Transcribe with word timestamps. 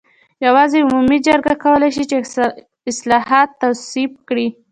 یوازې 0.45 0.77
عمومي 0.85 1.17
جرګه 1.27 1.53
کولای 1.63 1.89
شي 1.95 2.03
چې 2.09 2.15
اصلاحات 2.91 3.49
تصویب 3.61 4.11
کړي. 4.27 4.47